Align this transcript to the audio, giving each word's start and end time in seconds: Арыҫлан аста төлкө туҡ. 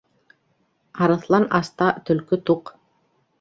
Арыҫлан 1.07 1.45
аста 1.59 1.91
төлкө 2.09 2.41
туҡ. 2.51 2.73